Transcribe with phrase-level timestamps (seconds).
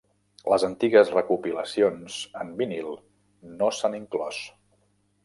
[0.51, 2.15] Les antigues recopilacions
[2.45, 2.89] en vinil
[3.61, 4.41] no s'han inclòs.